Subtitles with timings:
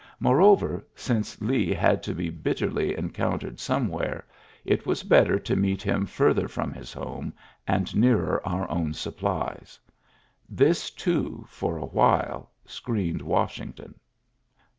[0.19, 4.25] Moreover, since Lee had to be bitterly encountered some where,
[4.65, 7.31] it was better to meet him further from his home
[7.67, 9.77] and nearer our own sup plies.
[10.49, 13.93] This, too, for a while screened Washington.